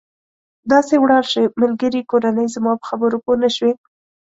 [0.71, 3.71] داسې ولاړ شئ، ملګري، کورنۍ، زما په خبرو پوه نه شوې.